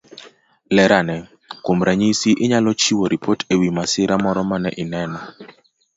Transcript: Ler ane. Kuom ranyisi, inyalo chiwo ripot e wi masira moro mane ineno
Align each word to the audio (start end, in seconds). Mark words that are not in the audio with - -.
Ler 0.75 0.91
ane. 0.99 1.17
Kuom 1.63 1.79
ranyisi, 1.87 2.29
inyalo 2.43 2.71
chiwo 2.81 3.05
ripot 3.13 3.39
e 3.53 3.55
wi 3.59 3.69
masira 3.77 4.15
moro 4.23 4.41
mane 4.49 4.69
ineno 4.83 5.19